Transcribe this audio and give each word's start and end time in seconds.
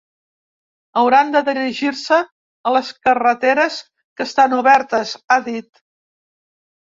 Hauran 1.01 1.27
de 1.35 1.41
dirigir-se 1.49 2.17
a 2.69 2.73
les 2.77 2.89
carreteres 3.09 3.77
que 3.91 4.27
estan 4.31 4.57
obertes, 4.61 5.13
ha 5.29 5.39
dit. 5.51 5.71